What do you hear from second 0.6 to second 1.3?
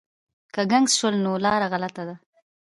ګنګس شول